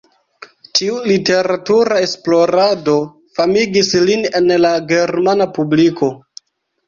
[0.77, 2.95] Tiu literatura esplorado
[3.39, 6.09] famigis lin en la germana publiko.